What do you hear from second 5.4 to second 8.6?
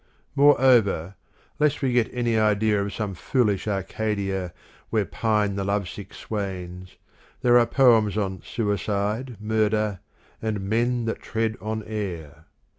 the lovesick swains, there are poems on